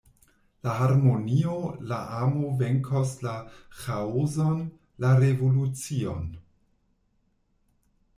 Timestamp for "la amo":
1.91-2.47